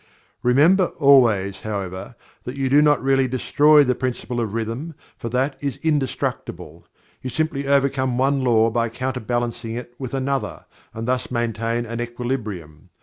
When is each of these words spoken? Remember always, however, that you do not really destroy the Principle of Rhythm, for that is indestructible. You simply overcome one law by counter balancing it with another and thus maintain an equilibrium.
Remember 0.41 0.85
always, 0.97 1.59
however, 1.61 2.15
that 2.45 2.57
you 2.57 2.69
do 2.69 2.81
not 2.81 3.03
really 3.03 3.27
destroy 3.27 3.83
the 3.83 3.93
Principle 3.93 4.39
of 4.41 4.55
Rhythm, 4.55 4.95
for 5.15 5.29
that 5.29 5.63
is 5.63 5.77
indestructible. 5.83 6.87
You 7.21 7.29
simply 7.29 7.67
overcome 7.67 8.17
one 8.17 8.43
law 8.43 8.71
by 8.71 8.89
counter 8.89 9.19
balancing 9.19 9.75
it 9.75 9.93
with 9.99 10.15
another 10.15 10.65
and 10.91 11.07
thus 11.07 11.29
maintain 11.29 11.85
an 11.85 12.01
equilibrium. 12.01 12.89